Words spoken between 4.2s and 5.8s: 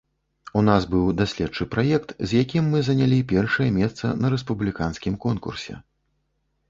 на рэспубліканскім конкурсе.